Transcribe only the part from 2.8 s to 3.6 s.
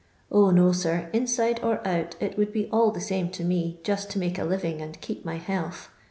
the same to